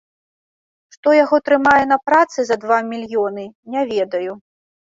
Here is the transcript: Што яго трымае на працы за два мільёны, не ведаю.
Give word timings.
Што 0.95 1.13
яго 1.23 1.39
трымае 1.49 1.83
на 1.91 1.99
працы 2.07 2.39
за 2.49 2.59
два 2.65 2.81
мільёны, 2.91 3.47
не 3.77 3.81
ведаю. 3.95 4.31